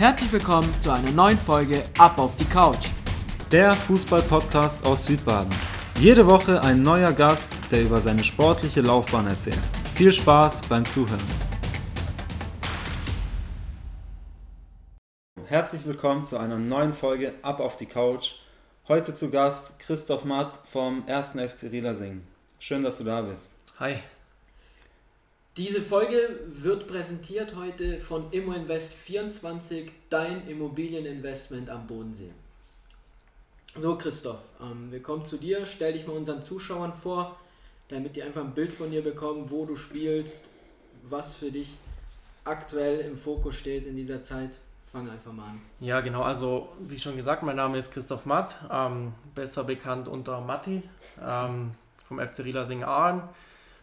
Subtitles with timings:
[0.00, 2.88] Herzlich willkommen zu einer neuen Folge Ab auf die Couch.
[3.52, 5.50] Der Fußball-Podcast aus Südbaden.
[5.98, 9.60] Jede Woche ein neuer Gast, der über seine sportliche Laufbahn erzählt.
[9.94, 11.20] Viel Spaß beim Zuhören.
[15.44, 18.36] Herzlich willkommen zu einer neuen Folge Ab auf die Couch.
[18.88, 21.32] Heute zu Gast Christoph Matt vom 1.
[21.32, 22.22] FC Rielersing.
[22.58, 23.54] Schön, dass du da bist.
[23.78, 23.96] Hi.
[25.56, 32.30] Diese Folge wird präsentiert heute von ImmoInvest24, dein Immobilieninvestment am Bodensee.
[33.80, 35.66] So, Christoph, ähm, wir kommen zu dir.
[35.66, 37.36] Stell dich mal unseren Zuschauern vor,
[37.88, 40.46] damit die einfach ein Bild von dir bekommen, wo du spielst,
[41.02, 41.74] was für dich
[42.44, 44.50] aktuell im Fokus steht in dieser Zeit.
[44.92, 45.60] Fang einfach mal an.
[45.80, 46.22] Ja, genau.
[46.22, 50.82] Also, wie schon gesagt, mein Name ist Christoph Matt, ähm, besser bekannt unter Matti
[51.20, 51.72] ähm,
[52.06, 53.22] vom FC Rielersing Aalen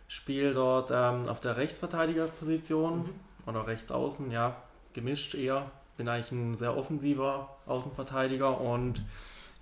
[0.07, 3.13] spiele dort ähm, auf der Rechtsverteidigerposition mhm.
[3.45, 4.55] oder Rechtsaußen, ja,
[4.93, 5.71] gemischt eher.
[5.97, 9.03] Bin eigentlich ein sehr offensiver Außenverteidiger und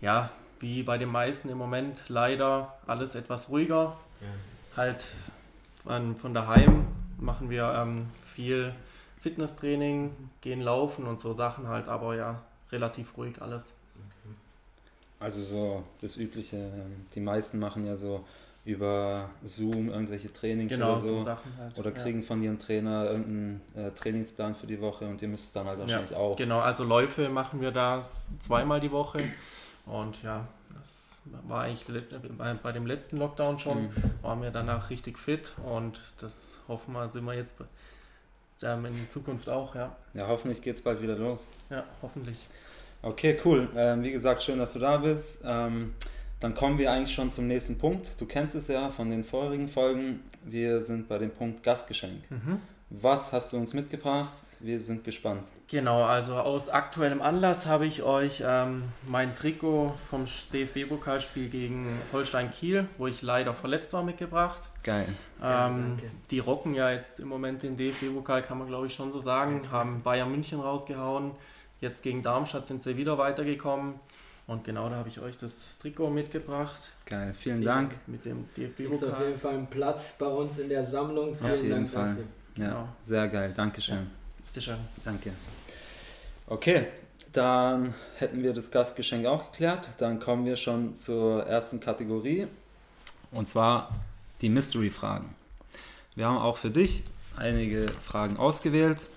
[0.01, 0.29] ja,
[0.59, 3.97] wie bei den meisten im Moment leider alles etwas ruhiger.
[4.21, 4.27] Ja.
[4.77, 5.05] Halt
[5.83, 6.87] von, von daheim
[7.19, 8.73] machen wir ähm, viel
[9.21, 13.65] Fitnesstraining, gehen laufen und so Sachen halt, aber ja, relativ ruhig alles.
[15.19, 18.25] Also so das Übliche, ähm, die meisten machen ja so
[18.65, 21.21] über Zoom irgendwelche Trainings genau, oder so.
[21.21, 22.25] so halt, oder kriegen ja.
[22.25, 25.79] von ihrem Trainer irgendeinen äh, Trainingsplan für die Woche und ihr müsst es dann halt
[25.79, 26.35] wahrscheinlich ja, auch.
[26.35, 28.01] Genau, also Läufe machen wir da
[28.39, 29.23] zweimal die Woche
[29.85, 30.47] und ja,
[30.79, 31.15] das
[31.47, 31.85] war eigentlich
[32.63, 33.91] bei dem letzten Lockdown schon, mhm.
[34.23, 37.55] waren wir danach richtig fit und das hoffen wir, sind wir jetzt
[38.61, 39.95] in Zukunft auch, ja.
[40.15, 41.49] Ja, hoffentlich geht es bald wieder los.
[41.69, 42.39] Ja, hoffentlich.
[43.03, 43.69] Okay, cool.
[43.75, 45.43] Ähm, wie gesagt, schön, dass du da bist.
[45.45, 45.93] Ähm,
[46.45, 48.07] dann kommen wir eigentlich schon zum nächsten Punkt.
[48.19, 50.19] Du kennst es ja von den vorherigen Folgen.
[50.43, 52.21] Wir sind bei dem Punkt Gastgeschenk.
[52.29, 52.61] Mhm.
[52.91, 54.35] Was hast du uns mitgebracht?
[54.59, 55.47] Wir sind gespannt.
[55.67, 62.51] Genau, also aus aktuellem Anlass habe ich euch ähm, mein Trikot vom DFB-Pokalspiel gegen Holstein
[62.51, 64.61] Kiel, wo ich leider verletzt war, mitgebracht.
[64.83, 65.07] Geil.
[65.43, 69.11] Ähm, ja, die rocken ja jetzt im Moment den DFB-Pokal, kann man glaube ich schon
[69.11, 69.71] so sagen.
[69.71, 71.31] Haben Bayern München rausgehauen.
[71.81, 73.95] Jetzt gegen Darmstadt sind sie wieder weitergekommen.
[74.47, 76.77] Und genau da habe ich euch das Trikot mitgebracht.
[77.05, 77.95] Geil, vielen Dank.
[78.05, 79.11] Mit dem DFB-Pokal.
[79.11, 81.35] auf jeden Fall einen Platz bei uns in der Sammlung.
[81.35, 82.09] Vielen auf jeden Dank Fall.
[82.09, 82.25] Dafür.
[82.57, 82.89] Ja, genau.
[83.01, 83.53] sehr geil.
[83.55, 83.95] Dankeschön.
[83.95, 84.03] Ja,
[84.45, 84.77] bitteschön.
[85.03, 85.31] Danke.
[86.47, 86.87] Okay,
[87.33, 89.89] dann hätten wir das Gastgeschenk auch geklärt.
[89.97, 92.47] Dann kommen wir schon zur ersten Kategorie.
[93.31, 93.89] Und zwar
[94.41, 95.33] die Mystery-Fragen.
[96.15, 97.03] Wir haben auch für dich
[97.35, 99.07] einige Fragen ausgewählt.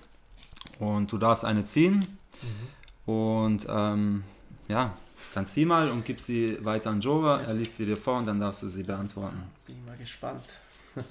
[0.79, 2.05] Und du darfst eine ziehen.
[2.41, 3.13] Mhm.
[3.13, 4.23] Und ähm,
[4.67, 4.97] ja,
[5.33, 7.41] dann zieh mal und gib sie weiter an Jova.
[7.41, 9.43] Er liest sie dir vor und dann darfst du sie beantworten.
[9.65, 10.45] Bin ich mal gespannt.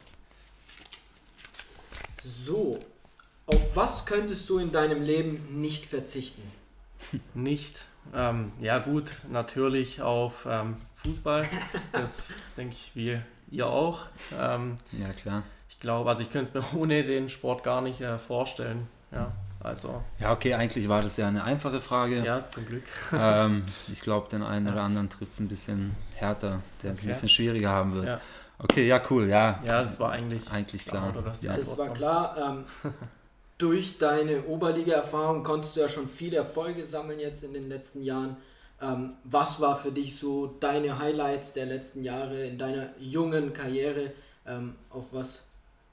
[2.45, 2.81] so,
[3.47, 6.43] auf was könntest du in deinem Leben nicht verzichten?
[7.35, 7.87] Nicht.
[8.15, 11.49] Ähm, ja gut, natürlich auf ähm, Fußball.
[11.93, 13.19] Das denke ich, wie
[13.51, 14.07] ihr auch.
[14.39, 15.43] Ähm, ja klar.
[15.69, 18.89] Ich glaube, also ich könnte es mir ohne den Sport gar nicht äh, vorstellen.
[19.13, 19.33] Ja.
[19.61, 20.03] Also.
[20.21, 22.25] Ja, okay, eigentlich war das ja eine einfache Frage.
[22.25, 22.85] Ja, zum Glück.
[23.13, 27.07] ähm, ich glaube, den einen oder anderen trifft es ein bisschen härter, der es okay.
[27.07, 28.07] ein bisschen schwieriger haben wird.
[28.07, 28.21] Ja.
[28.61, 29.61] Okay, ja, cool, ja.
[29.65, 31.13] Ja, das war eigentlich, eigentlich klar.
[31.13, 31.57] klar ja.
[31.57, 32.37] Das war klar.
[32.85, 32.93] Ähm,
[33.59, 38.37] durch deine Oberliga-Erfahrung konntest du ja schon viele Erfolge sammeln jetzt in den letzten Jahren.
[38.81, 44.13] Ähm, was war für dich so deine Highlights der letzten Jahre in deiner jungen Karriere?
[44.47, 45.47] Ähm, auf was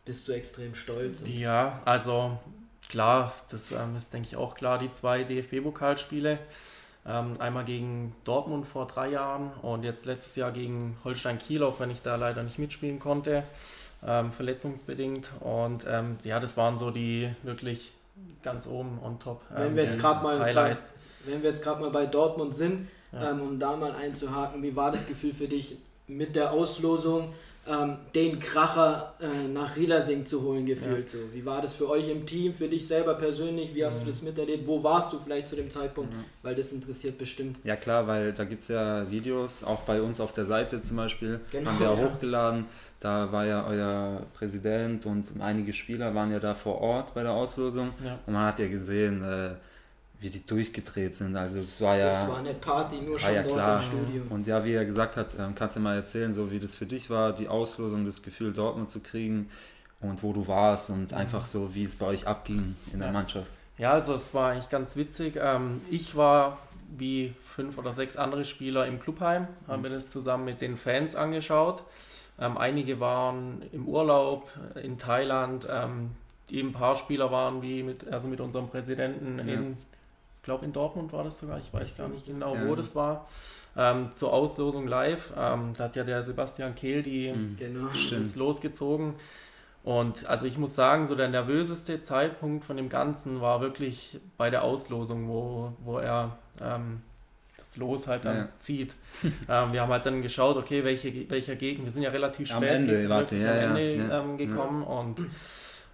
[0.05, 1.23] bist du extrem stolz?
[1.25, 2.37] Ja, also
[2.89, 6.39] klar, das ähm, ist, denke ich, auch klar, die zwei DFB-Pokalspiele.
[7.07, 11.79] Ähm, einmal gegen Dortmund vor drei Jahren und jetzt letztes Jahr gegen Holstein Kiel, auch
[11.79, 13.43] wenn ich da leider nicht mitspielen konnte,
[14.05, 15.29] ähm, verletzungsbedingt.
[15.39, 17.93] Und ähm, ja, das waren so die wirklich
[18.41, 19.41] ganz oben on top.
[19.49, 20.93] wenn wir jetzt gerade mal Highlights.
[21.25, 23.31] Bei, wenn wir jetzt gerade mal bei Dortmund sind, ja.
[23.31, 27.33] Ähm, um da mal einzuhaken, wie war das Gefühl für dich mit der Auslosung?
[27.67, 31.11] Ähm, den Kracher äh, nach Rielersing zu holen gefühlt.
[31.11, 31.19] Ja.
[31.19, 31.33] So.
[31.33, 33.73] Wie war das für euch im Team, für dich selber persönlich?
[33.73, 34.05] Wie hast mhm.
[34.05, 34.67] du das miterlebt?
[34.67, 36.13] Wo warst du vielleicht zu dem Zeitpunkt?
[36.13, 36.25] Mhm.
[36.43, 37.57] Weil das interessiert bestimmt.
[37.63, 40.97] Ja klar, weil da gibt es ja Videos, auch bei uns auf der Seite zum
[40.97, 41.97] Beispiel, genau, haben wir ja.
[41.97, 42.65] hochgeladen.
[42.99, 47.33] Da war ja euer Präsident und einige Spieler waren ja da vor Ort bei der
[47.33, 47.91] Auslosung.
[48.03, 48.19] Ja.
[48.25, 49.55] Und man hat ja gesehen, äh,
[50.25, 51.35] wie die durchgedreht sind.
[51.35, 52.07] Also es war ja.
[52.07, 53.79] Das war eine Party, nur schon ja dort klar.
[53.79, 54.23] im Studio.
[54.31, 56.87] Und ja, wie er gesagt hat, ähm, kannst du mal erzählen, so wie das für
[56.87, 59.51] dich war, die Auslosung, das Gefühl Dortmund zu kriegen
[60.01, 61.17] und wo du warst und mhm.
[61.17, 63.47] einfach so, wie es bei euch abging in der Mannschaft.
[63.77, 65.37] Ja, also es war eigentlich ganz witzig.
[65.39, 66.57] Ähm, ich war
[66.97, 69.83] wie fünf oder sechs andere Spieler im Clubheim, haben mhm.
[69.83, 71.83] wir das zusammen mit den Fans angeschaut.
[72.39, 74.49] Ähm, einige waren im Urlaub
[74.83, 75.67] in Thailand.
[75.71, 76.11] Ähm,
[76.51, 79.53] ein paar Spieler waren wie mit, also mit unserem Präsidenten ja.
[79.53, 79.77] in
[80.45, 82.69] glaube in Dortmund war das sogar, ich weiß gar nicht genau, Ja.
[82.69, 83.27] wo das war.
[83.77, 85.33] Ähm, zur Auslosung live.
[85.37, 87.57] Ähm, da hat ja der Sebastian Kehl die Mhm.
[87.59, 87.87] Genau.
[88.35, 89.15] Losgezogen.
[89.83, 94.49] Und also ich muss sagen, so der nervöseste Zeitpunkt von dem Ganzen war wirklich bei
[94.49, 97.01] der Auslosung, wo, wo er ähm,
[97.57, 98.47] das Los halt dann Ja.
[98.59, 98.93] zieht.
[99.49, 102.63] ähm, wir haben halt dann geschaut, okay, welche, welcher Gegner, wir sind ja relativ Am
[102.63, 104.19] spät Ende, warte, ja, am ja, Ende ja.
[104.21, 105.17] ähm, gekommen und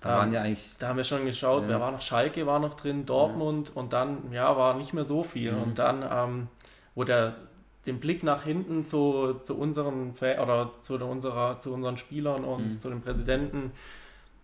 [0.01, 0.69] Da Ähm, waren ja eigentlich.
[0.80, 1.69] da haben wir schon geschaut, Ja.
[1.69, 2.01] wer war noch?
[2.01, 5.51] Schalke war noch drin, Dortmund und dann, ja, war nicht mehr so viel.
[5.53, 5.62] Mhm.
[5.62, 6.48] Und dann, ähm,
[6.95, 7.33] wo der
[7.86, 12.80] den Blick nach hinten zu, zu unseren oder zu, unserer, zu unseren Spielern und Mhm.
[12.80, 13.71] zu dem Präsidenten,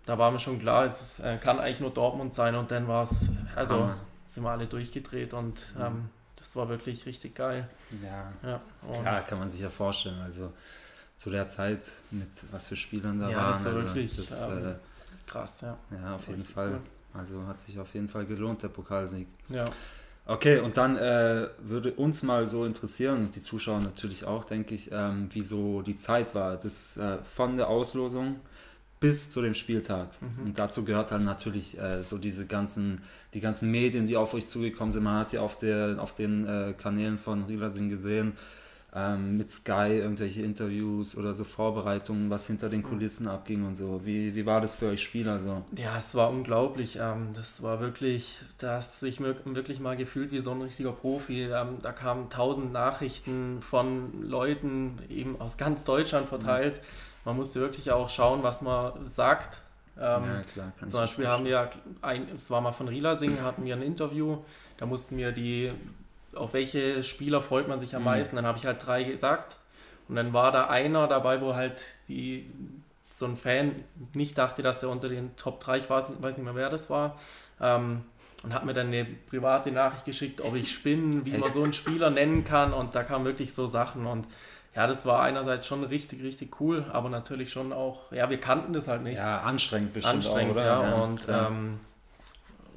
[0.07, 2.88] da war mir schon klar, es ist, äh, kann eigentlich nur Dortmund sein und dann
[2.88, 3.98] war es, also Hammer.
[4.25, 5.81] sind wir alle durchgedreht und Mhm.
[5.81, 7.68] ähm, das war wirklich richtig geil.
[8.03, 8.62] Ja, Ja,
[9.03, 10.19] ja, kann man sich ja vorstellen.
[10.21, 10.51] Also
[11.18, 13.48] zu der Zeit mit was für Spielern da Ja, waren.
[13.50, 14.75] das war also, wirklich, das, ähm, äh,
[15.27, 15.77] krass, ja.
[15.91, 16.71] ja, auf jeden Fall.
[16.71, 16.81] cool.
[17.13, 19.27] Also hat sich auf jeden Fall gelohnt, der Pokalsieg.
[19.50, 19.65] Ja.
[20.25, 24.75] Okay, und dann äh, würde uns mal so interessieren, und die Zuschauer natürlich auch, denke
[24.75, 28.41] ich, ähm, wie so die Zeit war, das äh, von der Auslosung
[29.00, 30.09] bis zu dem Spieltag.
[30.21, 30.47] Mhm.
[30.47, 33.03] Und dazu gehört dann natürlich äh, so diese ganzen,
[33.33, 35.03] die ganzen Medien, die auf euch zugekommen sind.
[35.03, 38.33] Man hat ja auf, der, auf den äh, Kanälen von Rilasing gesehen,
[38.95, 44.01] ähm, mit Sky irgendwelche Interviews oder so Vorbereitungen, was hinter den Kulissen abging und so.
[44.06, 45.63] Wie, wie war das für euch Spieler so?
[45.75, 46.98] Ja, es war unglaublich.
[47.00, 50.94] Ähm, das war wirklich, da hast du dich wirklich mal gefühlt wie so ein richtiger
[50.94, 51.44] Profi.
[51.44, 56.81] Ähm, da kamen tausend Nachrichten von Leuten eben aus ganz Deutschland verteilt.
[57.25, 59.57] Man musste wirklich auch schauen, was man sagt.
[60.00, 60.74] Ähm, ja, klar.
[60.80, 61.69] zum Beispiel haben wir,
[62.01, 64.38] ein, es war mal von Rilasing, hatten wir ein Interview,
[64.78, 65.72] da mussten wir die,
[66.38, 68.06] auf welche Spieler freut man sich am Mhm.
[68.06, 69.57] meisten, dann habe ich halt drei gesagt
[70.07, 72.50] und dann war da einer dabei, wo halt die,
[73.13, 76.45] so ein Fan nicht dachte, dass er unter den Top 3, ich weiß, weiß nicht
[76.45, 77.18] mehr wer das war,
[77.62, 78.04] ähm,
[78.44, 81.54] und hat mir dann eine private Nachricht geschickt, ob ich spinne, wie man Echt?
[81.54, 84.28] so einen Spieler nennen kann und da kamen wirklich so Sachen und
[84.75, 88.74] ja, das war einerseits schon richtig, richtig cool, aber natürlich schon auch, ja, wir kannten
[88.74, 90.84] das halt nicht Ja, anstrengend bestimmt anstrengend, auch, oder?
[90.84, 91.04] ja.
[91.04, 91.48] Und klar.
[91.48, 91.80] ähm,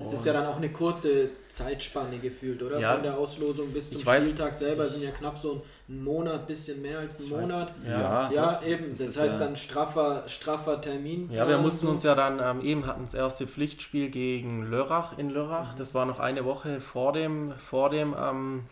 [0.00, 2.78] Es und- ist ja dann auch eine kurze Zeitspanne gefühlt, oder?
[2.78, 2.94] Ja.
[2.94, 6.80] Von der Auslosung bis zum weiß- Spieltag selber sind ja knapp so ein Monat, bisschen
[6.80, 7.74] mehr als ein Ich weiß- Monat.
[7.86, 8.30] ja.
[8.30, 8.66] Ja, doch.
[8.66, 8.90] eben.
[8.90, 11.30] Das Das, heißt ja- dann straffer, straffer Termin.
[11.30, 11.92] Ja, wir mussten so.
[11.92, 15.74] uns ja dann ähm, eben hatten das erste Pflichtspiel gegen Lörrach in Lörrach.
[15.74, 18.64] Das war noch eine Woche vor dem, vor dem ähm,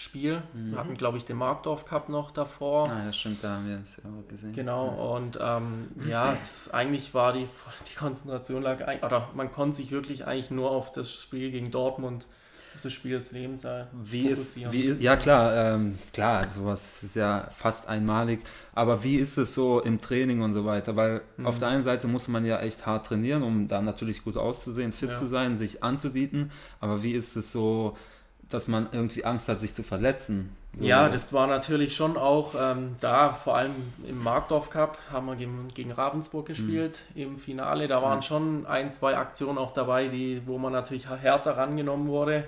[0.00, 0.42] Spiel.
[0.54, 0.72] Mhm.
[0.72, 2.90] Wir hatten, glaube ich, den Markdorf Cup noch davor.
[2.90, 4.54] Ah, ja, stimmt, da haben wir es ja auch gesehen.
[4.54, 7.46] Genau, und ähm, ja, es, eigentlich war die,
[7.90, 12.26] die Konzentration lag, oder man konnte sich wirklich eigentlich nur auf das Spiel gegen Dortmund,
[12.82, 17.16] das Spiel des Lebens da Wie ist, wie ist, ja klar, ähm, klar, sowas ist
[17.16, 18.40] ja fast einmalig,
[18.74, 20.96] aber wie ist es so im Training und so weiter?
[20.96, 21.46] Weil Mhm.
[21.46, 24.92] auf der einen Seite muss man ja echt hart trainieren, um da natürlich gut auszusehen,
[24.92, 25.14] fit Ja.
[25.14, 27.96] zu sein, sich anzubieten, aber wie ist es so,
[28.50, 30.56] dass man irgendwie Angst hat, sich zu verletzen?
[30.76, 33.74] So, Ja, das war natürlich schon auch ähm, da, vor allem
[34.06, 37.88] im Markdorf Cup haben wir gegen, gegen Ravensburg gespielt im Finale.
[37.88, 38.22] Da waren Ja.
[38.22, 42.44] schon ein, zwei Aktionen auch dabei, die, wo man natürlich härter rangenommen wurde.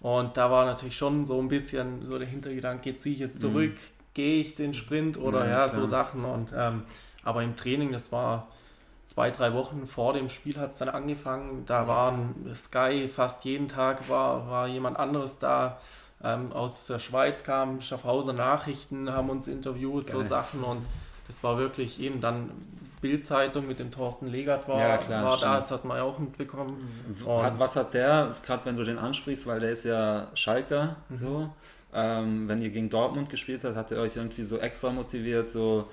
[0.00, 3.74] Und da war natürlich schon so ein bisschen so der Hintergedanke, ziehe ich jetzt zurück,
[4.14, 6.24] gehe ich den Sprint oder Ja, ja, so Sachen.
[6.24, 6.82] Und ähm,
[7.22, 8.48] aber im Training, das war
[9.06, 11.64] zwei, drei Wochen vor dem Spiel hat es dann angefangen.
[11.66, 15.78] Da waren Sky fast jeden Tag war, war jemand anderes da.
[16.24, 20.28] Ähm, aus der Schweiz kamen Schaffhauser Nachrichten, haben uns interviewt, so Geil.
[20.28, 20.82] Sachen und
[21.26, 22.50] das war wirklich eben dann
[23.00, 26.18] Bildzeitung mit dem Thorsten Legert war, Ja, klar, war da, das hat man ja auch
[26.20, 26.76] mitbekommen.
[27.24, 31.16] Und- was hat der, gerade wenn du den ansprichst, weil der ist ja Schalker, Mhm.
[31.18, 31.50] so,
[31.92, 35.88] ähm, wenn ihr gegen Dortmund gespielt habt, hat er euch irgendwie so extra motiviert, so,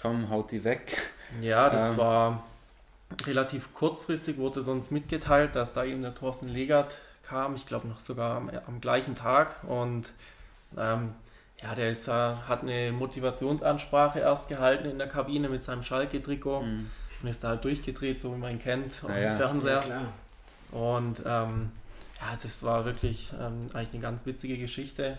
[0.00, 1.12] komm, haut die weg.
[1.40, 1.96] Ja, das Ähm.
[1.96, 2.44] war
[3.26, 8.00] relativ kurzfristig, wurde sonst mitgeteilt, dass da eben der Thorsten Legert kam, ich glaube noch
[8.00, 10.12] sogar am, am gleichen Tag und
[10.76, 11.12] ähm,
[11.62, 16.62] ja, der ist, äh, hat eine Motivationsansprache erst gehalten in der Kabine mit seinem Schalke-Trikot
[16.62, 16.90] Mhm.
[17.22, 19.30] und ist da halt durchgedreht, so wie man ihn kennt, auf Ja, dem ja.
[19.30, 19.80] Ja, Fernseher.
[19.80, 20.12] klar.
[20.70, 21.72] Und ähm,
[22.20, 25.18] ja, das war wirklich ähm, eigentlich eine ganz witzige Geschichte,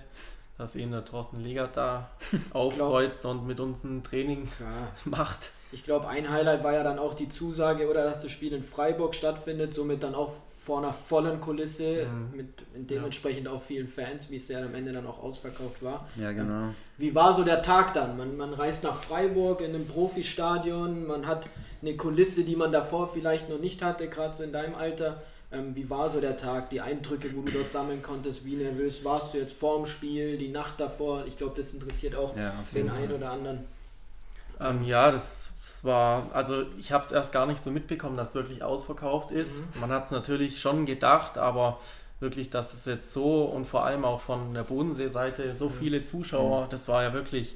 [0.60, 2.10] dass eben der Thorsten Legert da
[2.54, 4.66] aufkreuzt und mit uns ein Training Ja.
[5.06, 5.50] macht.
[5.72, 8.64] Ich glaube, ein Highlight war ja dann auch die Zusage, oder dass das Spiel in
[8.64, 12.36] Freiburg stattfindet, somit dann auch vor einer vollen Kulisse Mhm.
[12.38, 12.48] mit
[12.90, 16.08] dementsprechend auch vielen Fans, wie es ja am Ende dann auch ausverkauft war.
[16.16, 16.74] Ja, genau.
[16.98, 18.18] Wie war so der Tag dann?
[18.18, 21.48] Man, man reist nach Freiburg in einem Profistadion, man hat
[21.82, 25.22] eine Kulisse, die man davor vielleicht noch nicht hatte, gerade so in deinem Alter.
[25.52, 28.46] Ähm, wie war so der Tag, die Eindrücke, wo du dort sammeln konntest?
[28.46, 31.26] Wie nervös warst du jetzt vorm Spiel, die Nacht davor?
[31.26, 33.66] Ich glaube, das interessiert auch Ja, auf den einen oder anderen.
[34.62, 38.30] Ähm, ja, das, das war, also ich habe es erst gar nicht so mitbekommen, dass
[38.30, 39.54] es wirklich ausverkauft ist.
[39.56, 39.82] Mhm.
[39.82, 41.80] Man hat es natürlich schon gedacht, aber
[42.20, 46.68] wirklich, dass es jetzt so und vor allem auch von der Bodenseeseite so viele Zuschauer,
[46.70, 47.56] das war ja wirklich,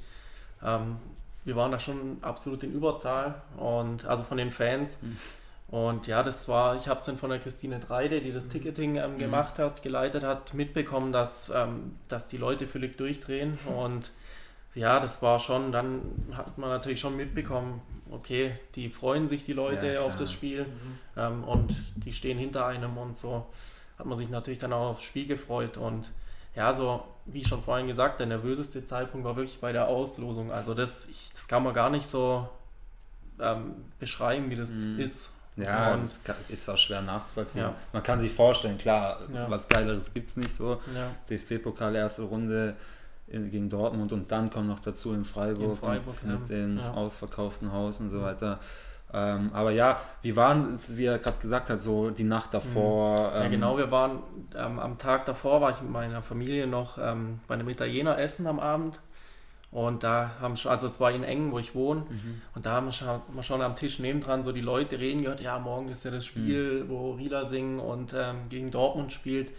[0.63, 0.95] ähm,
[1.43, 4.97] wir waren da schon absolut in Überzahl und also von den Fans.
[5.01, 5.17] Mhm.
[5.73, 8.97] Und ja, das war, ich habe es dann von der Christine Dreide, die das Ticketing
[8.97, 13.57] ähm, gemacht hat, geleitet hat, mitbekommen, dass, ähm, dass die Leute völlig durchdrehen.
[13.65, 14.11] Und
[14.75, 16.03] ja, das war schon, dann
[16.33, 20.65] hat man natürlich schon mitbekommen, okay, die freuen sich die Leute Ja, auf das Spiel
[20.65, 20.99] Mhm.
[21.17, 21.75] ähm, und
[22.05, 23.47] die stehen hinter einem und so
[23.97, 25.77] hat man sich natürlich dann auch aufs Spiel gefreut.
[25.77, 26.11] Und
[26.55, 30.51] ja, so wie schon vorhin gesagt, der nervöseste Zeitpunkt war wirklich bei der Auslosung.
[30.51, 32.47] Also das, ich, das kann man gar nicht so
[33.39, 34.99] ähm, beschreiben, wie das Mhm.
[34.99, 35.32] ist.
[35.55, 37.61] Ja, es ist, ist auch schwer nachzuvollziehen.
[37.63, 37.73] Ja.
[37.91, 39.49] Man kann sich vorstellen, klar, Ja.
[39.49, 40.81] was Geileres gibt es nicht so.
[40.95, 41.11] Ja.
[41.29, 42.75] DFB-Pokal erste Runde
[43.27, 46.79] in, gegen Dortmund und dann kommt noch dazu in Freiburg, In Freiburg, mit, mit dem
[46.79, 48.59] ausverkauften Haus und so weiter.
[49.15, 53.31] Ähm, aber ja, wie waren wie er gerade gesagt hat, so die Nacht davor?
[53.35, 54.23] Ja, ähm, genau, wir waren
[54.55, 58.47] ähm, am Tag davor, war ich mit meiner Familie noch ähm, bei einem Italiener essen
[58.47, 58.99] am Abend.
[59.73, 62.41] Und da haben schon, also es war in Engen, wo ich wohne, Mhm.
[62.55, 65.23] und da haben wir schon, haben wir schon am Tisch nebendran so die Leute reden
[65.23, 69.49] gehört, ja, morgen ist ja das Spiel, wo Rila singen und ähm, gegen Dortmund spielt.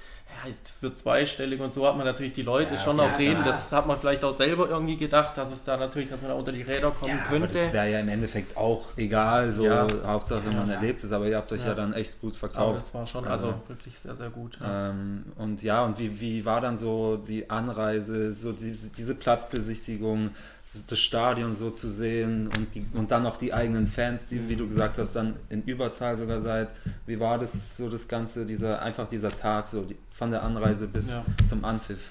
[0.47, 3.19] Ja, das wird zweistellig und so hat man natürlich die Leute Ja, schon ja, auch
[3.19, 3.45] reden.
[3.45, 6.37] Das hat man vielleicht auch selber irgendwie gedacht, dass es da natürlich, dass man da
[6.37, 7.55] unter die Räder kommen aber könnte.
[7.55, 9.69] das wäre ja im Endeffekt auch egal, so.
[9.71, 12.79] Hauptsache man erlebt es, aber ihr habt euch ja, dann echt gut Aber verkauft.
[12.81, 14.59] das war schon, Also- also, wirklich sehr, sehr gut.
[14.65, 20.04] Ähm, und ja, und wie, wie war dann so die Anreise, so diese, diese Platzbesichtigung,
[20.73, 24.49] das, das Stadion so zu sehen und, die, und dann noch die eigenen Fans, die,
[24.49, 26.69] wie du gesagt hast, dann in Überzahl sogar seid.
[27.07, 30.89] Wie war das so das Ganze, dieser, einfach dieser Tag, so die, von der Anreise
[30.89, 31.25] bis Ja.
[31.47, 32.11] zum Anpfiff?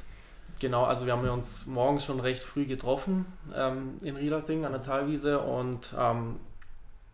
[0.59, 4.81] Genau, also wir haben uns morgens schon recht früh getroffen ähm, in Rielersing an der
[4.83, 6.37] Talwiese und ähm,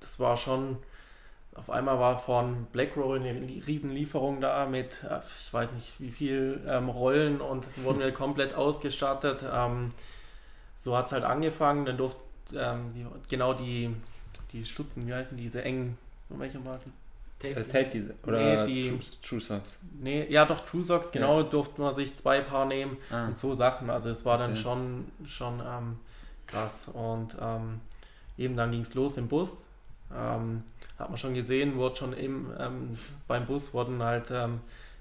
[0.01, 0.77] das war schon,
[1.55, 6.11] auf einmal war von Blackroll eine Lie- Riesenlieferung da mit, äh, ich weiß nicht wie
[6.11, 9.43] viel ähm, Rollen und wurden wir komplett ausgestattet.
[9.51, 9.89] Ähm,
[10.81, 12.19] so hat es halt angefangen, dann durfte
[12.55, 13.93] ähm, die, genau die,
[14.53, 15.97] die Stutzen, wie heißen diese engen,
[16.29, 16.89] welche war die?
[17.47, 19.77] Äh, Tape diese, oder Nee, die- True, True Socks?
[19.99, 22.97] Nee, ja doch, True Socks, genau, durfte man sich zwei Paar nehmen.
[23.11, 23.89] Ah, und so Sachen.
[23.89, 24.59] Also es war dann Okay.
[24.61, 25.99] schon, schon ähm,
[26.47, 26.89] krass.
[26.91, 27.79] Und ähm,
[28.37, 29.55] eben dann ging es los im Bus.
[30.13, 30.63] Ähm,
[30.97, 34.59] hat man schon gesehen, wurde schon im, ähm, beim Bus wurden halt ähm,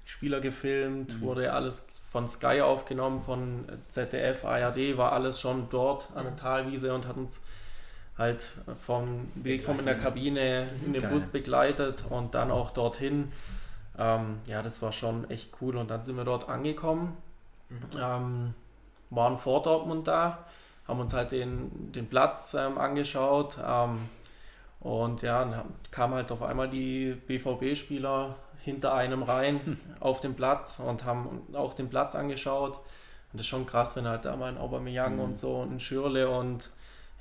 [0.09, 1.21] Spieler gefilmt, Mhm.
[1.21, 6.93] wurde alles von Sky aufgenommen, von ZDF, ARD, war alles schon dort an der Talwiese
[6.93, 7.39] und hat uns
[8.17, 11.11] halt vom Willkommen in der Kabine in den Geil.
[11.11, 13.31] Bus begleitet und dann auch dorthin.
[13.97, 17.15] Ähm, ja, das war schon echt cool und dann sind wir dort angekommen
[18.01, 18.53] ähm,
[19.11, 20.45] waren vor Dortmund da,
[20.87, 23.99] haben uns halt den, den Platz ähm, angeschaut ähm,
[24.79, 25.61] und ja, dann
[25.91, 29.59] kamen halt auf einmal die BVB-Spieler hinter einem rein
[29.99, 32.73] auf den Platz und haben auch den Platz angeschaut
[33.31, 35.19] und das ist schon krass, wenn halt da mal ein Aubameyang Mhm.
[35.21, 36.69] und so und ein Schürle und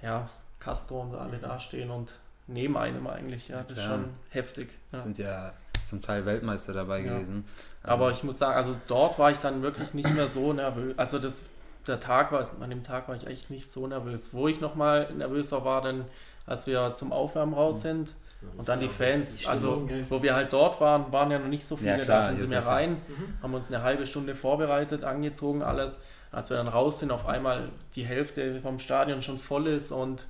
[0.03, 0.29] ja,
[0.59, 1.43] Castro und alle Mhm.
[1.43, 2.13] dastehen und
[2.47, 3.99] neben einem eigentlich, ja, das ist Klar.
[3.99, 4.71] schon heftig.
[4.93, 4.99] Ja.
[4.99, 5.53] sind ja
[5.85, 7.15] zum Teil Weltmeister dabei Ja.
[7.15, 7.45] gewesen.
[7.83, 10.99] Aber ich muss sagen, also dort war ich dann wirklich nicht mehr so nervös.
[10.99, 11.41] Also das,
[11.87, 14.31] der Tag war, an dem Tag war ich echt nicht so nervös.
[14.33, 16.05] Wo ich nochmal nervöser war, dann,
[16.47, 17.59] als wir zum Aufwärmen Mhm.
[17.59, 18.15] raus sind
[18.57, 21.77] und dann die Fans, also wo wir halt dort waren, waren ja noch nicht so
[21.77, 23.43] viele, Ja, klar, da sind wir rein, Mhm.
[23.43, 25.93] haben uns eine halbe Stunde vorbereitet, angezogen, alles.
[26.31, 30.27] Als wir dann raus sind, auf einmal die Hälfte vom Stadion schon voll ist und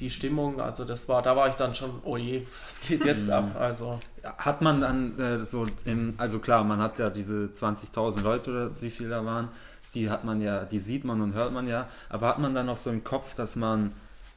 [0.00, 3.26] die Stimmung, also das war, da war ich dann schon, oh je, was geht jetzt
[3.26, 3.32] Mhm.
[3.32, 3.56] ab?
[3.58, 8.50] Also Hat man dann äh, so im, also klar, man hat ja diese 20.000 Leute
[8.50, 9.48] oder wie viele da waren,
[9.94, 12.66] die hat man ja, die sieht man und hört man ja, aber hat man dann
[12.66, 13.92] noch so im Kopf, dass man,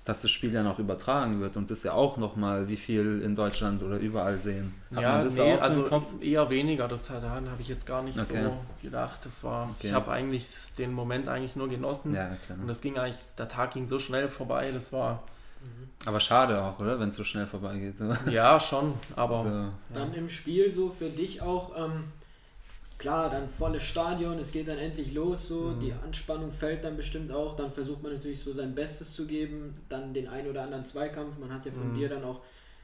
[0.05, 3.35] dass das Spiel ja noch übertragen wird und das ja auch nochmal, wie viel in
[3.35, 4.73] Deutschland oder überall sehen.
[4.93, 6.05] Hat ja, man das nee, auch so also Kopf?
[6.21, 6.87] eher weniger.
[6.87, 8.43] Das daran habe ich jetzt gar nicht Okay.
[8.43, 9.25] so gedacht.
[9.25, 9.87] Das war, Okay.
[9.87, 10.47] ich habe eigentlich
[10.77, 12.13] den Moment eigentlich nur genossen.
[12.13, 12.59] Ja, klar.
[12.61, 14.69] Und das ging eigentlich, der Tag ging so schnell vorbei.
[14.71, 15.23] Das war,
[16.05, 16.99] Aber schade auch, oder?
[16.99, 17.97] Wenn es so schnell vorbeigeht.
[17.97, 18.15] So.
[18.29, 19.39] ja, schon, aber
[19.89, 19.99] So.
[19.99, 22.03] Dann im Spiel so für dich auch, ähm,
[22.97, 25.79] klar, dann volles Stadion, es geht dann endlich los, so, Mhm.
[25.79, 29.75] die Anspannung fällt dann bestimmt auch, dann versucht man natürlich so sein Bestes zu geben,
[29.89, 31.95] dann den ein oder anderen Zweikampf, man hat ja von Mhm.
[31.95, 32.41] dir dann auch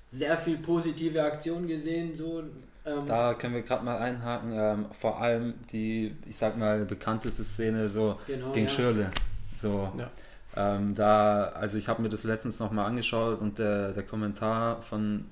[0.09, 2.43] sehr viel positive Aktionen gesehen, so.
[2.85, 4.51] Ähm, Da können wir gerade mal einhaken.
[4.53, 8.71] Ähm, vor allem die, ich sag mal, bekannteste Szene so genau, gegen ja.
[8.71, 9.11] Schirle.
[9.55, 9.91] So.
[9.97, 10.09] Ja.
[10.57, 15.25] Ähm, da, also ich habe mir das letztens nochmal angeschaut und der, der Kommentar von,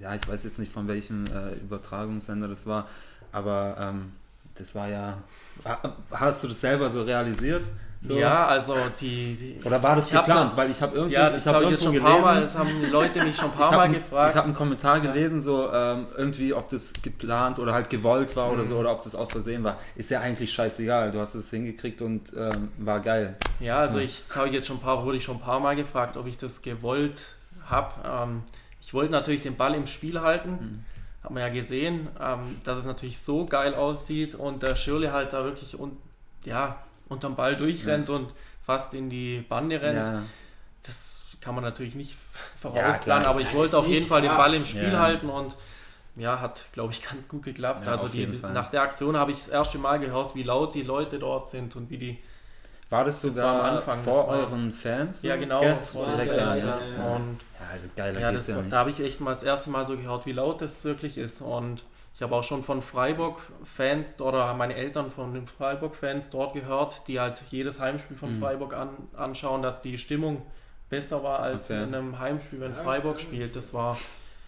[0.00, 2.88] ja, ich weiß jetzt nicht von welchem äh, Übertragungssender das war,
[3.32, 4.12] aber ähm,
[4.54, 5.18] das war ja.
[6.10, 7.62] Hast du das selber so realisiert?
[8.00, 8.16] So?
[8.16, 10.56] Ja, also die, die Oder war das geplant?
[10.56, 12.22] Weil ich habe irgendwie, ja, das ich habe hab irgendwo schon ein gelesen.
[12.22, 14.30] paar Mal, das haben die Leute mich schon ein paar ich Mal hab, gefragt.
[14.30, 18.52] Ich habe einen Kommentar gelesen, so ähm, irgendwie, ob das geplant oder halt gewollt war
[18.52, 18.66] oder Mhm.
[18.68, 19.78] so, oder ob das aus Versehen war.
[19.96, 21.10] Ist ja eigentlich scheißegal.
[21.10, 23.34] Du hast es hingekriegt und ähm, war geil.
[23.58, 25.58] Ja, also ich, das habe ich jetzt schon ein paar, wurde ich schon ein paar
[25.58, 27.20] Mal gefragt, ob ich das gewollt
[27.66, 27.94] habe.
[28.08, 28.42] Ähm,
[28.80, 30.50] ich wollte natürlich den Ball im Spiel halten.
[30.50, 30.84] Mhm.
[31.28, 35.34] Hat man ja gesehen, ähm, dass es natürlich so geil aussieht und der Schirle halt
[35.34, 35.94] da wirklich un,
[36.46, 38.32] ja, unterm Ball durchrennt und
[38.64, 40.06] fast in die Bande rennt.
[40.06, 40.22] Ja,
[40.84, 42.16] Das kann man natürlich nicht
[42.62, 44.38] Ja, vorausplanen, aber ich wollte auf jeden Fall den klar.
[44.38, 45.00] Ball im Spiel Ja.
[45.00, 45.54] halten und
[46.16, 47.86] ja, hat, glaube ich, ganz gut geklappt.
[47.86, 50.82] Ja, also die, nach der Aktion habe ich das erste Mal gehört, wie laut die
[50.82, 52.18] Leute dort sind und wie die
[52.90, 55.22] war das Das sogar war am Anfang, vor das war- euren Fans?
[55.22, 55.62] Ja, genau.
[55.84, 56.56] Vor Direkt ja.
[56.56, 56.74] ja.
[57.14, 59.86] Und Ja, also geiler ja, das, ja da habe ich echt mal das erste Mal
[59.86, 61.42] so gehört, wie laut das wirklich ist.
[61.42, 67.06] Und ich habe auch schon von Freiburg-Fans oder meine Eltern von den Freiburg-Fans dort gehört,
[67.08, 68.40] die halt jedes Heimspiel von Mhm.
[68.40, 70.42] Freiburg an, anschauen, dass die Stimmung
[70.88, 71.82] besser war als Okay.
[71.82, 73.54] in einem Heimspiel, wenn Freiburg spielt.
[73.56, 73.96] Das war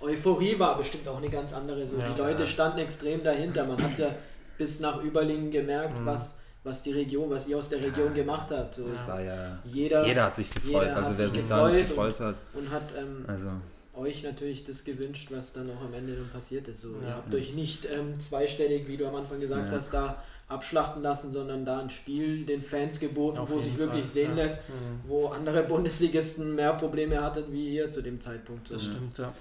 [0.01, 1.87] Euphorie war bestimmt auch eine ganz andere.
[1.87, 2.09] So, Ja.
[2.09, 3.67] die Leute standen extrem dahinter.
[3.67, 4.09] Man hat es ja
[4.57, 6.07] bis nach Überlingen gemerkt, Mhm.
[6.07, 8.75] was, was die Region, was ihr aus der Region gemacht habt.
[8.75, 9.59] So, Das war ja.
[9.65, 12.21] jeder, Jeder hat sich gefreut, jeder also hat wer sich sich da nicht gefreut gefreut
[12.21, 12.35] hat.
[12.55, 13.49] und hat ähm, Also,
[13.95, 16.83] euch natürlich das gewünscht, was dann auch am Ende dann passiert ist.
[16.83, 17.15] So, ihr Ja.
[17.17, 19.75] habt euch nicht ähm, zweistellig, wie du am Anfang gesagt Ja.
[19.77, 24.03] hast, da abschlachten lassen, sondern da ein Spiel den Fans geboten, Auf wo sich wirklich
[24.05, 24.43] Fall, sehen ja.
[24.45, 25.09] lässt, Mhm.
[25.09, 28.69] wo andere Bundesligisten mehr Probleme hatten wie ihr zu dem Zeitpunkt.
[28.69, 28.75] So.
[28.75, 29.33] das stimmt, ja.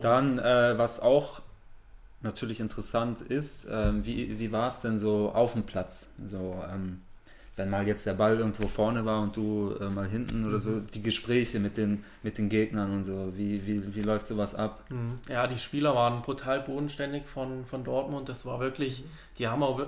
[0.00, 1.40] Dann, äh, was auch
[2.26, 6.12] natürlich interessant ist, ähm, wie, wie war es denn so auf dem Platz?
[6.26, 7.00] So, ähm,
[7.56, 10.80] wenn mal jetzt der Ball irgendwo vorne war und du äh, mal hinten oder so,
[10.80, 14.84] die Gespräche mit den, mit den Gegnern und so, wie, wie, wie läuft sowas ab?
[14.90, 15.18] Mhm.
[15.28, 18.28] Ja, die Spieler waren brutal bodenständig von, von Dortmund.
[18.28, 19.04] Das war wirklich,
[19.38, 19.80] die haben auch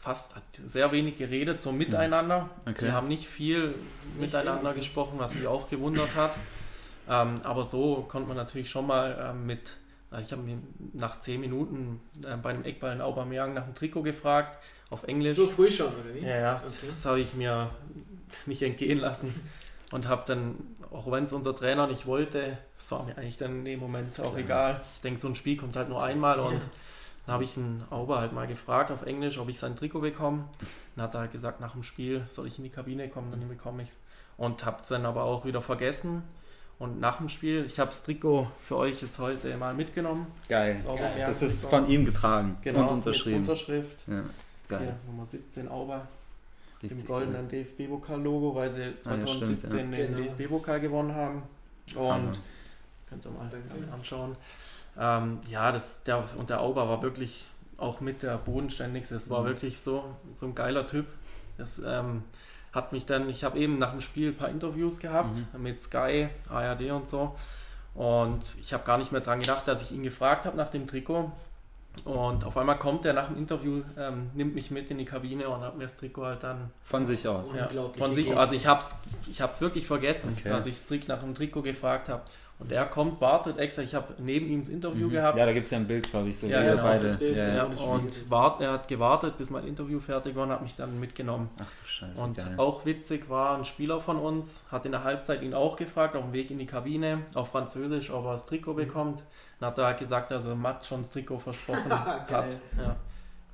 [0.00, 0.32] fast
[0.66, 2.50] sehr wenig geredet, so miteinander.
[2.66, 2.86] Okay.
[2.86, 3.76] Die haben nicht viel
[4.18, 4.80] miteinander viel.
[4.80, 6.34] gesprochen, was mich auch gewundert hat.
[7.08, 9.70] Ähm, aber so konnte man natürlich schon mal ähm, mit,
[10.20, 10.58] ich habe mir
[10.92, 14.58] nach zehn Minuten äh, bei einem Eckball in Aubameyang nach dem Trikot gefragt,
[14.90, 15.36] auf Englisch.
[15.36, 16.20] So früh schon, oder wie?
[16.20, 16.86] Ja, ja, Okay.
[16.86, 17.70] das habe ich mir
[18.46, 19.34] nicht entgehen lassen
[19.90, 20.56] und habe dann,
[20.90, 24.18] auch wenn es unser Trainer nicht wollte, das war mir eigentlich dann in dem Moment
[24.20, 24.38] auch Klar.
[24.38, 24.80] egal.
[24.94, 26.60] Ich denke, so ein Spiel kommt halt nur einmal und Ja.
[27.26, 30.44] dann habe ich einen Auber halt mal gefragt auf Englisch, ob ich sein Trikot bekomme.
[30.96, 33.46] Dann hat er halt gesagt, nach dem Spiel soll ich in die Kabine kommen, dann
[33.48, 34.00] bekomme ich es.
[34.36, 36.22] Und habe es dann aber auch wieder vergessen.
[36.82, 40.26] Und nach dem Spiel, ich habe das Trikot für euch jetzt heute mal mitgenommen.
[40.48, 40.80] Geil.
[40.84, 41.14] Das Geil.
[41.24, 43.42] Das ist von ihm getragen genau, und unterschrieben.
[43.42, 43.98] Mit Unterschrift.
[44.08, 44.22] ja,
[44.68, 44.80] geil.
[44.80, 46.08] Hier, Nummer 17 Auber.
[46.82, 49.98] Richtig Im goldenen DFB-Pokal-Logo, weil sie Ah, ja, 2017 stimmt, ja.
[50.06, 50.28] den Genau.
[50.34, 51.42] DFB-Pokal gewonnen haben.
[51.94, 52.14] Hammer.
[52.16, 52.40] Und
[53.08, 53.48] könnt ihr mal
[53.94, 54.34] anschauen.
[54.98, 59.14] Ähm, ja, das, der, und der Auber war wirklich auch mit der bodenständigste.
[59.14, 59.46] Es war Mhm.
[59.46, 61.06] wirklich so, so ein geiler Typ.
[61.58, 62.24] Das ähm,
[62.72, 65.62] hat mich dann, ich habe eben nach dem Spiel ein paar Interviews gehabt Mhm.
[65.62, 67.34] mit Sky, ARD und so.
[67.94, 70.86] Und ich habe gar nicht mehr dran gedacht, dass ich ihn gefragt habe nach dem
[70.86, 71.30] Trikot.
[72.06, 75.46] Und auf einmal kommt er nach dem Interview, ähm, nimmt mich mit in die Kabine
[75.46, 77.52] und hat mir das Trikot halt dann Von sich aus.
[77.54, 78.28] ja, von sich.
[78.28, 78.40] Geste.
[78.40, 78.94] Also ich habe es
[79.28, 80.48] ich hab's wirklich vergessen, Okay.
[80.48, 82.22] dass ich Strick nach dem Trikot gefragt habe.
[82.62, 83.82] Und er kommt, wartet extra.
[83.82, 85.10] Ich habe neben ihm das Interview Mhm.
[85.12, 85.36] gehabt.
[85.36, 87.06] Ja, da gibt es ja ein Bild, glaube ich, so Ja, genau, beide.
[87.08, 90.44] das Bild, ja, Ja, das und wart, er hat gewartet, bis mein Interview fertig war
[90.44, 91.48] und hat mich dann mitgenommen.
[91.58, 92.54] Ach du Scheiße, Und geil.
[92.58, 96.22] auch witzig war ein Spieler von uns, hat in der Halbzeit ihn auch gefragt, auf
[96.22, 99.24] dem Weg in die Kabine, auf Französisch, ob er das Trikot bekommt.
[99.58, 102.30] Dann hat er halt gesagt, dass er Matt schon das Trikot versprochen hat.
[102.30, 102.96] Ja.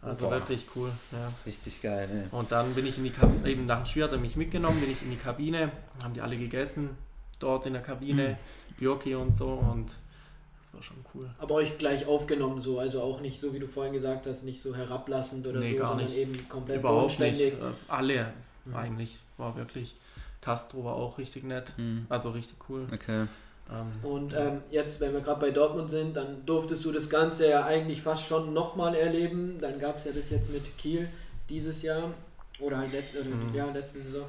[0.03, 0.33] Also Boah.
[0.35, 0.91] wirklich cool.
[1.13, 1.33] Ja.
[1.47, 2.23] Richtig geil, ey.
[2.31, 4.81] Und dann bin ich in die Kabine, eben nach dem Spiel hat er mich mitgenommen,
[4.81, 5.73] bin ich in die Kabine,
[6.05, 6.91] haben die alle gegessen,
[7.39, 8.37] dort in der Kabine,
[8.79, 9.87] Björki und so und
[10.63, 11.31] das war schon cool.
[11.39, 14.61] Aber euch gleich aufgenommen so, also auch nicht so, wie du vorhin gesagt hast, nicht
[14.61, 16.19] so herablassend oder Nee, so, gar sondern nicht.
[16.19, 17.41] eben komplett Überhaupt nicht.
[17.41, 17.53] Äh,
[17.89, 18.33] Alle
[18.65, 18.75] Mhm.
[18.77, 19.95] eigentlich, war wirklich,
[20.43, 22.05] Castro war auch richtig nett, Hm.
[22.11, 22.87] also richtig cool.
[22.93, 23.25] Okay.
[23.71, 27.49] Ähm, Und ähm, jetzt, wenn wir gerade bei Dortmund sind, dann durftest du das Ganze
[27.49, 29.59] ja eigentlich fast schon nochmal erleben.
[29.61, 31.09] Dann gab es ja das jetzt mit Kiel
[31.49, 32.11] dieses Jahr
[32.61, 33.55] oder halt letzte, oder Mhm.
[33.55, 34.25] ja, letzte Saison.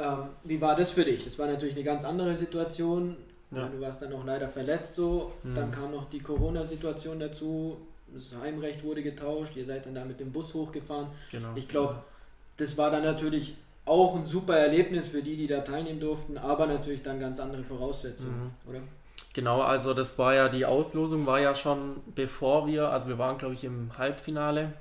[0.00, 1.24] Ähm, wie war das für dich?
[1.24, 3.16] Das war natürlich eine ganz andere Situation.
[3.50, 3.68] Ja.
[3.68, 5.32] Du warst dann auch leider verletzt so.
[5.42, 5.54] Mhm.
[5.54, 7.78] Dann kam noch die Corona-Situation dazu.
[8.14, 9.56] Das Heimrecht wurde getauscht.
[9.56, 11.08] Ihr seid dann da mit dem Bus hochgefahren.
[11.30, 11.48] genau.
[11.54, 11.96] Ich glaube,
[12.56, 16.66] das war dann natürlich auch ein super Erlebnis für die, die da teilnehmen durften, aber
[16.66, 18.80] natürlich dann ganz andere Voraussetzungen, oder?
[19.32, 23.38] Genau, also das war ja, die Auslosung war ja schon bevor wir, also wir waren
[23.38, 24.72] glaube ich im Halbfinale,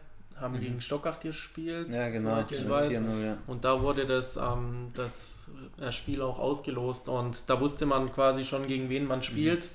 [0.42, 0.60] haben Mhm.
[0.62, 2.44] gegen Stockach gespielt, Ja, genau.
[2.50, 2.92] ich weiß.
[2.92, 3.38] 4-0, ja.
[3.48, 5.50] Und da wurde das, ähm, das
[5.82, 9.68] äh, Spiel auch ausgelost und da wusste man quasi schon, gegen wen man spielt.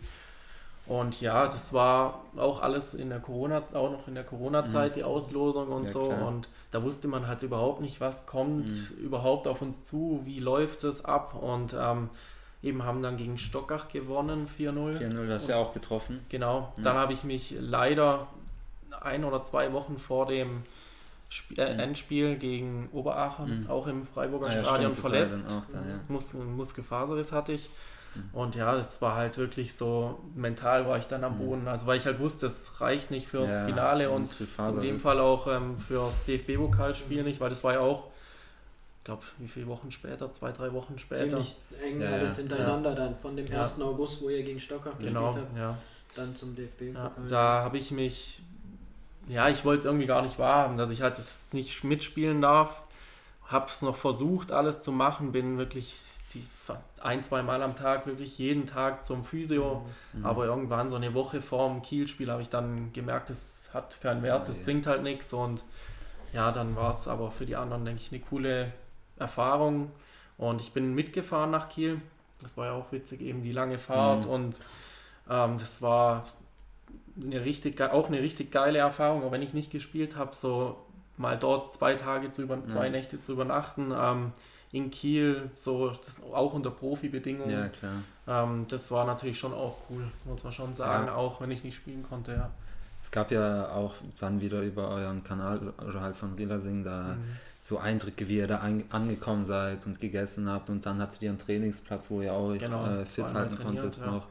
[0.87, 4.95] Und ja, das war auch alles in der Corona, auch noch in der Corona-Zeit, Mhm.
[4.97, 6.09] die Auslosung und Ja, so.
[6.09, 6.29] klar.
[6.29, 8.97] Und da wusste man halt überhaupt nicht, was kommt Mhm.
[9.03, 11.41] überhaupt auf uns zu, wie läuft es ab.
[11.43, 12.11] Und ähm,
[12.63, 14.99] eben haben dann gegen Stockach gewonnen, 4-0.
[14.99, 16.21] 4-0, das ist ja auch getroffen.
[16.29, 16.73] Genau.
[16.77, 16.83] Mhm.
[16.83, 18.27] Dann habe ich mich leider
[19.03, 20.63] ein oder zwei Wochen vor dem
[21.33, 21.81] Sp äh, Mhm.
[21.81, 23.71] Endspiel gegen Oberachen, Mhm.
[23.71, 25.47] auch im Freiburger Ah ja, Stadion stimmt, das verletzt.
[25.73, 26.01] da, ja.
[26.09, 27.71] Mus Muskelfaserriss hatte ich.
[28.15, 28.31] Mhm.
[28.33, 31.47] Und ja, das war halt wirklich so, mental war ich dann am Mhm.
[31.47, 31.69] Boden.
[31.69, 35.19] Also weil ich halt wusste, es reicht nicht fürs Ja, Finale und in dem Fall
[35.19, 38.05] auch ähm, fürs DFB-Pokalspiel nicht, weil das war ja auch,
[38.99, 41.25] ich glaube, wie viele Wochen später, zwei, drei Wochen später.
[41.25, 42.43] Ziemlich eng Ja, alles ja.
[42.43, 43.61] hintereinander dann, von dem Ja.
[43.63, 43.81] 1.
[43.83, 45.79] August, wo ihr gegen Stockach Genau, gespielt habt, ja.
[46.15, 46.95] dann zum DFB.
[46.95, 47.11] ja.
[47.29, 48.43] Da habe ich mich,
[49.29, 52.83] ja, ich wollte es irgendwie gar nicht wahrhaben, dass ich halt das nicht mitspielen darf.
[53.47, 55.99] Habe es noch versucht, alles zu machen, bin wirklich
[56.33, 56.47] die
[57.03, 59.85] ein, zwei Mal am Tag, wirklich jeden Tag zum Physio.
[60.13, 60.27] Mhm.
[60.27, 64.23] Aber irgendwann so eine Woche vor dem Kielspiel habe ich dann gemerkt, das hat keinen
[64.23, 64.65] Wert, das Ja.
[64.65, 65.33] bringt halt nichts.
[65.33, 65.63] Und
[66.33, 68.73] ja, dann war es aber für die anderen, denke ich, eine coole
[69.19, 69.91] Erfahrung.
[70.37, 72.01] Und ich bin mitgefahren nach Kiel.
[72.41, 74.25] Das war ja auch witzig, eben die lange Fahrt.
[74.25, 74.31] Mhm.
[74.31, 74.57] Und
[75.31, 76.25] ähm, das war
[77.23, 80.77] eine richtig, auch eine richtig geile Erfahrung, auch wenn ich nicht gespielt habe, so
[81.17, 82.91] mal dort zwei Tage zu über, zwei Ja.
[82.91, 83.93] Nächte zu übernachten.
[83.97, 84.33] Ähm,
[84.73, 85.93] in Kiel, so
[86.33, 87.49] auch unter Profibedingungen.
[87.51, 87.93] Ja, klar.
[88.27, 91.15] Ähm, das war natürlich schon auch cool, muss man schon sagen, Ja.
[91.15, 92.51] auch wenn ich nicht spielen konnte, ja.
[93.01, 97.37] Es gab ja auch dann wieder über euren Kanal oder halt von Rielersing da Mhm.
[97.61, 101.29] so Eindrücke, wie ihr da ein, angekommen seid und gegessen habt und dann hattet ihr
[101.31, 104.07] einen Trainingsplatz, wo ihr auch Genau, äh, fit halten konntet ja.
[104.07, 104.27] noch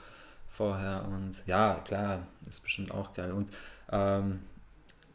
[0.56, 3.50] vorher und ja, klar, ist bestimmt auch geil und
[3.92, 4.40] ähm,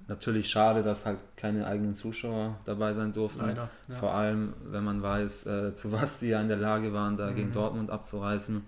[0.09, 3.40] natürlich schade, dass halt keine eigenen Zuschauer dabei sein durften.
[3.46, 3.68] Leider.
[3.88, 3.96] Ja.
[3.96, 7.33] Vor allem, wenn man weiß, äh, zu was die ja in der Lage waren, da
[7.33, 7.55] gegen Mhm.
[7.55, 8.64] Dortmund abzureißen.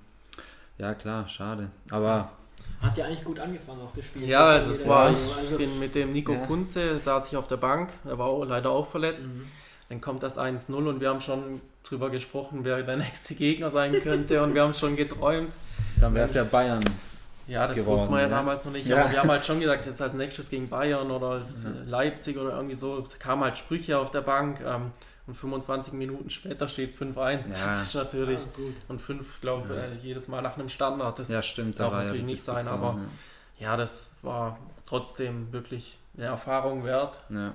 [0.78, 1.70] Ja, klar, schade.
[1.90, 2.30] Aber
[2.80, 4.24] Hat ja eigentlich gut angefangen, auch das Spiel.
[4.28, 6.46] Ja, also es war, ich Also, bin mit dem Nico Ja.
[6.46, 9.28] Kunze, saß ich auf der Bank, er war auch, leider auch verletzt.
[9.28, 9.46] Mhm.
[9.88, 13.92] Dann kommt das 1-0 und wir haben schon drüber gesprochen, wer der nächste Gegner sein
[14.02, 15.50] könnte und wir haben schon geträumt.
[16.00, 16.82] dann wäre es ja Bayern.
[17.46, 18.36] Ja, das geworden, wusste man ja, ja.
[18.36, 19.00] damals noch nicht, Ja.
[19.02, 21.70] aber wir haben halt schon gesagt, jetzt als nächstes gegen Bayern oder es ist Ja.
[21.86, 24.92] Leipzig oder irgendwie so, da kamen halt Sprüche auf der Bank ähm,
[25.26, 27.48] und 25 Minuten später steht es 5-1.
[27.48, 27.66] Ja.
[27.78, 28.74] Das ist natürlich, Ja, gut.
[28.88, 29.80] und 5, glaube Ja.
[29.82, 31.18] äh, jedes Mal nach einem Standard.
[31.18, 31.80] Das, Ja, stimmt.
[31.80, 32.98] darf ja natürlich nicht sein, aber-
[33.60, 37.54] ja, das war trotzdem wirklich eine Erfahrung wert Ja,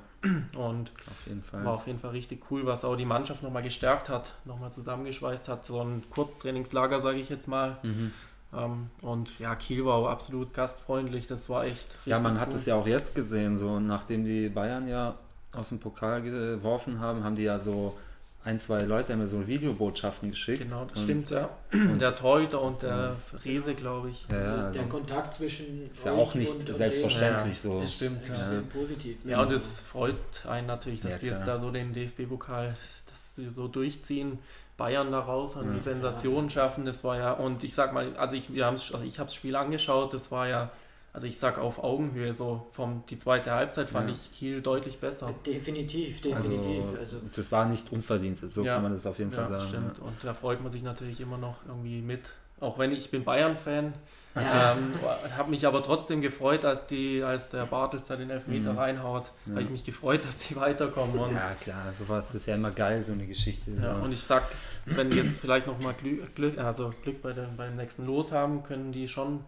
[0.57, 4.33] und auf war auf jeden Fall richtig cool, was auch die Mannschaft nochmal gestärkt hat,
[4.45, 5.65] nochmal zusammengeschweißt hat.
[5.65, 7.77] So ein Kurztrainingslager, sage ich jetzt mal.
[7.83, 8.11] Mhm.
[8.53, 12.49] Ähm, und ja, Kiel war auch absolut gastfreundlich, das war echt richtig Ja, man hat
[12.49, 12.55] cool.
[12.55, 15.15] es ja auch jetzt gesehen, so nachdem die Bayern ja
[15.53, 17.97] aus dem Pokal geworfen haben, haben die ja so
[18.45, 20.63] ein, zwei Leute haben mir so Videobotschaften geschickt.
[20.63, 21.49] Genau, das stimmt, ja.
[21.73, 24.27] und- der Torhüter und der Das Rese, glaube ich.
[24.29, 27.81] Ja, ja, Also der Kontakt zwischen ist ja auch nicht selbstverständlich Ja, so.
[27.81, 28.35] das stimmt, denen
[28.71, 28.79] ja.
[28.79, 29.17] positiv.
[29.25, 30.15] Ja, und es freut
[30.47, 32.75] einen natürlich, dass Ja, die jetzt da so den DFB-Pokal,
[33.09, 34.37] dass sie so durchziehen,
[34.77, 35.73] Bayern da raus und Ja.
[35.73, 36.85] die Sensation schaffen.
[36.85, 39.35] Das war ja, und ich sag mal, also ich, wir haben's, also ich habe das
[39.35, 40.69] Spiel angeschaut, das war ja,
[41.15, 44.15] also ich sag auf Augenhöhe, so vom die zweite Halbzeit fand Ja.
[44.15, 45.33] ich Kiel deutlich besser.
[45.45, 46.99] Definitiv, Also, definitiv.
[46.99, 48.73] Also, das war nicht unverdient, so Ja.
[48.75, 49.67] kann man das auf jeden Fall Ja, sagen.
[49.69, 49.99] stimmt.
[49.99, 52.33] Und da freut man sich natürlich immer noch irgendwie mit.
[52.61, 53.93] Auch wenn ich bin Bayern-Fan,
[54.35, 54.73] Ja.
[54.73, 54.93] ähm,
[55.37, 58.79] habe mich aber trotzdem gefreut, als die, als der Bartels da den Elfmeter Mhm.
[58.79, 59.51] reinhaut, Ja.
[59.53, 61.17] habe ich mich gefreut, dass die weiterkommen.
[61.19, 63.77] Und, Ja, klar, sowas ist ja immer geil, so eine Geschichte.
[63.77, 63.87] So.
[63.87, 64.43] ja, und ich sag,
[64.85, 68.63] wenn die jetzt vielleicht nochmal Glück, Glück, also Glück bei dem, beim nächsten Los haben,
[68.63, 69.41] können die schon,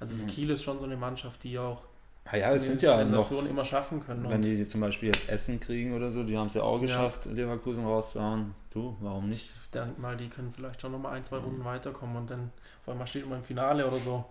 [0.00, 0.26] also Mhm.
[0.28, 1.82] Kiel ist schon so eine Mannschaft, die auch
[2.30, 4.28] Ah ja, es sind ja noch, immer schaffen können.
[4.28, 7.24] wenn die zum Beispiel jetzt Essen kriegen oder so, die haben es ja auch geschafft,
[7.24, 8.54] Leverkusen rauszuhauen.
[8.70, 9.48] Du, warum nicht?
[9.64, 11.44] ich denke mal, die können vielleicht schon nochmal ein, zwei Mhm.
[11.44, 12.50] Runden weiterkommen und dann
[12.84, 14.24] auf einmal steht man im Finale oder so.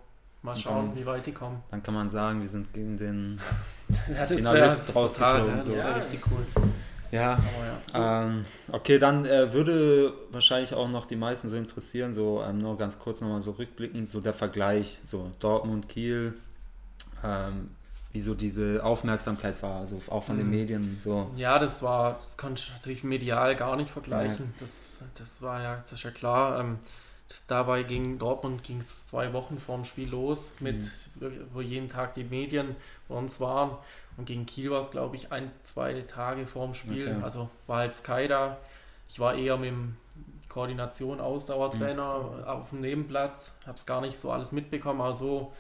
[0.44, 1.64] Mal schauen, dann- wie weit die kommen.
[1.72, 3.40] Dann kann man sagen, wir sind gegen den
[4.16, 5.72] Ja, Finalist rausgeflogen, Ja, das so.
[5.74, 5.96] wäre Ja.
[5.96, 6.46] richtig cool.
[7.12, 7.34] Ja,
[7.94, 8.24] Aber ja.
[8.26, 12.78] Ähm, okay, dann äh, würde wahrscheinlich auch noch die meisten so interessieren, so ähm, nur
[12.78, 16.34] ganz kurz nochmal so rückblickend, so der Vergleich, so Dortmund, Kiel,
[17.24, 17.72] ähm,
[18.12, 20.52] wie so diese Aufmerksamkeit war, also auch von den Mhm.
[20.52, 21.30] Medien, so.
[21.38, 24.54] Ja, das war, das konnte ich natürlich medial gar nicht vergleichen.
[24.60, 26.60] Das, das war ja, das ist ja klar.
[27.30, 30.84] Das, dabei ging Dortmund ging es zwei Wochen vorm Spiel los, mit
[31.54, 32.76] wo jeden Tag die Medien
[33.10, 33.72] bei uns waren.
[34.16, 37.12] Und gegen Kiel war es, glaube ich, ein, zwei Tage vorm Spiel.
[37.12, 37.24] Okay.
[37.24, 38.58] Also war halt Sky da.
[39.10, 39.98] Ich war eher mit dem
[40.50, 45.52] Koordination, Ausdauertrainer auf dem Nebenplatz, habe es gar nicht so alles mitbekommen, aber so,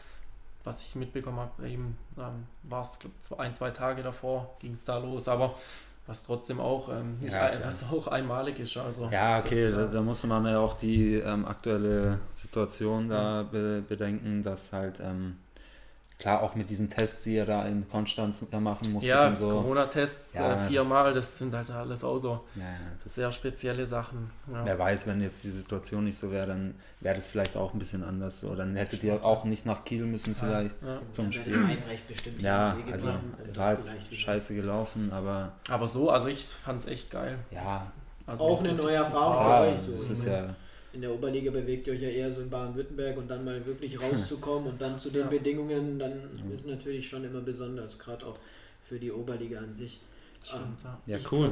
[0.63, 4.73] was ich mitbekommen habe, eben ähm, war es glaub, zwei- ein, zwei Tage davor, ging
[4.73, 5.27] es da los.
[5.27, 5.55] Aber
[6.07, 8.77] was trotzdem auch, ähm, Ja, ein, was auch einmalig ist.
[8.77, 13.09] Also, Ja, okay, das, da, äh, da muss man ja auch die ähm, aktuelle Situation
[13.09, 15.35] da be bedenken, dass halt, ähm,
[16.19, 19.37] klar, auch mit diesen Tests, die ihr da in Konstanz ja machen musstet Ja, und
[19.37, 19.49] so.
[19.49, 22.69] Corona-Tests Ja, äh, das- viermal, das sind halt alles auch so Ja, ja,
[23.03, 24.31] das sehr spezielle Sachen.
[24.51, 24.65] Ja.
[24.65, 27.79] Wer weiß, wenn jetzt die Situation nicht so wäre, dann wäre das vielleicht auch ein
[27.79, 28.55] bisschen anders so.
[28.55, 30.99] Dann hättet ihr auch nicht nach Kiel müssen vielleicht Ja.
[31.11, 31.53] zum Spiel.
[32.09, 33.09] das Ja, also
[33.55, 33.79] war halt
[34.11, 37.37] scheiße gelaufen, aber Aber so, also ich fand es echt geil.
[37.51, 37.91] ja,
[38.25, 39.81] Also Auch eine neue Erfahrung klar, für euch.
[39.81, 39.91] So.
[39.93, 40.55] das ist ja,
[40.93, 44.01] In der Oberliga bewegt ihr euch ja eher so in Baden-Württemberg und dann mal wirklich
[44.01, 45.27] rauszukommen und dann zu den Ja.
[45.27, 46.21] Bedingungen, dann
[46.53, 48.37] ist natürlich schon immer besonders, gerade auch
[48.87, 49.99] für die Oberliga an sich.
[50.43, 50.97] Stimmt, ja.
[51.05, 51.51] ja Ich cool.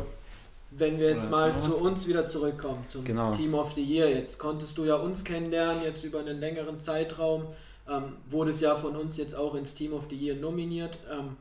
[0.71, 3.31] Wenn wir jetzt mal zu uns wieder zurückkommen, zum Genau.
[3.31, 4.09] Team of the Year.
[4.09, 7.45] Jetzt konntest du ja uns kennenlernen, jetzt über einen längeren Zeitraum.
[7.87, 10.97] Ähm, wurdest ja von uns jetzt auch ins Team of the Year nominiert.
[11.11, 11.37] Ähm,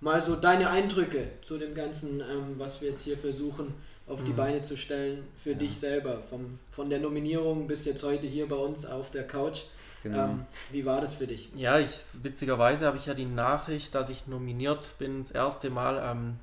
[0.00, 3.72] mal so deine Eindrücke zu dem Ganzen, ähm, was wir jetzt hier versuchen
[4.08, 4.36] auf die Mhm.
[4.36, 5.58] Beine zu stellen, für Ja.
[5.58, 6.20] dich selber.
[6.30, 9.62] Vom, von der Nominierung bis jetzt heute hier bei uns auf der Couch.
[10.02, 10.24] Genau.
[10.24, 11.50] Ähm, wie war das für dich?
[11.56, 11.90] Ja, ich,
[12.22, 16.36] witzigerweise habe ich ja die Nachricht, dass ich nominiert bin, das erste Mal ähm,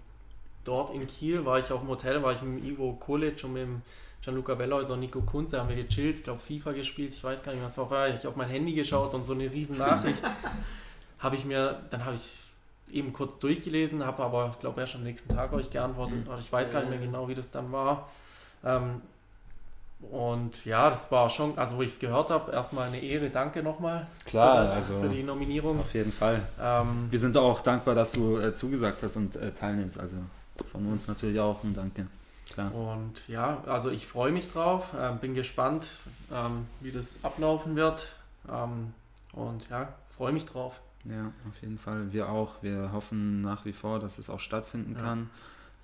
[0.66, 3.54] dort in Kiel, war ich auf dem Hotel, war ich mit dem Ivo Kolic und
[3.54, 3.82] mit dem
[4.22, 7.54] Gianluca Bellhäuser und Nico Kunze, haben wir gechillt, ich glaube FIFA gespielt, ich weiß gar
[7.54, 10.22] nicht, was war, ich auf mein Handy geschaut und so eine riesen Nachricht
[11.20, 12.45] habe ich mir, dann habe ich
[12.96, 16.34] eben kurz durchgelesen, habe aber, ich glaube, erst am nächsten Tag euch geantwortet, Mhm.
[16.40, 18.10] ich weiß gar nicht mehr genau, wie das dann war.
[18.64, 19.02] Ähm,
[20.12, 23.64] und ja, das war schon, also wo ich es gehört habe, erstmal eine Ehre, danke
[23.64, 25.80] nochmal Klar, für, das, also für die Nominierung.
[25.80, 26.42] auf jeden Fall.
[26.62, 30.00] Ähm, Wir sind auch dankbar, dass du äh, zugesagt hast und äh, teilnimmst.
[30.00, 30.18] Also
[30.72, 32.08] von uns natürlich auch ein Danke.
[32.54, 32.74] Klar.
[32.74, 35.88] und ja, also ich freue mich drauf, ähm, bin gespannt,
[36.32, 38.14] ähm, wie das ablaufen wird.
[38.50, 38.94] Ähm,
[39.34, 40.80] und ja, freue mich drauf.
[41.10, 42.12] Ja, auf jeden Fall.
[42.12, 42.64] Wir auch.
[42.64, 45.02] Wir hoffen nach wie vor, dass es auch stattfinden Ja.
[45.02, 45.30] kann.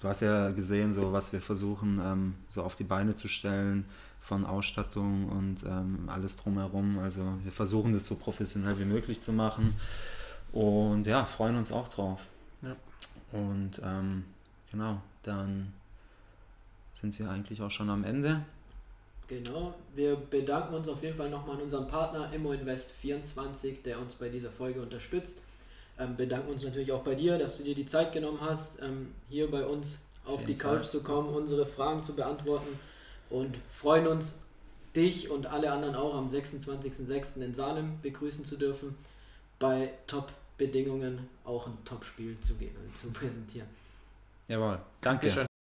[0.02, 3.86] Du hast ja gesehen, so was wir versuchen, ähm, so auf die Beine zu stellen
[4.20, 6.98] von Ausstattung und ähm, alles drumherum.
[6.98, 9.76] Also wir versuchen das so professionell wie möglich zu machen
[10.54, 12.20] und ja, freuen uns auch drauf.
[12.64, 12.76] Ja.
[13.32, 14.26] Und ähm,
[14.72, 15.72] genau, dann
[16.94, 18.44] sind wir eigentlich auch schon am Ende.
[19.32, 24.28] Genau, wir bedanken uns auf jeden Fall nochmal an unseren Partner ImmoInvest24, der uns bei
[24.28, 25.38] dieser Folge unterstützt.
[25.98, 29.14] Ähm, bedanken uns natürlich auch bei dir, dass du dir die Zeit genommen hast, ähm,
[29.30, 30.84] hier bei uns auf die jeden Couch Fall.
[30.84, 32.78] zu kommen, unsere Fragen zu beantworten
[33.30, 34.42] und freuen uns,
[34.98, 37.42] dich und alle anderen auch am 26.06.
[37.42, 38.98] in Salem begrüßen zu dürfen,
[39.60, 43.70] bei Top-Bedingungen auch ein Top-Spiel zu, geben, zu präsentieren.
[44.50, 45.28] Jawohl, danke.
[45.28, 45.51] Dankeschön.